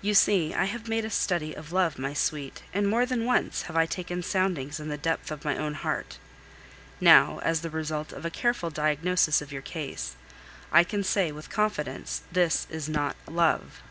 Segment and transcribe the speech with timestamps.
[0.00, 3.60] You see, I have made a study of love, my sweet, and more than once
[3.64, 6.16] have I taken soundings in the depth of my own heart.
[6.98, 10.16] Now, as the result of a careful diagnosis of your case,
[10.72, 13.82] I can say with confidence, this is not love.